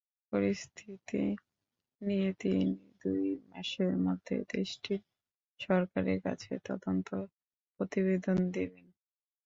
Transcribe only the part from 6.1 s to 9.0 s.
কাছে তদন্ত প্রতিবেদন দেবেন।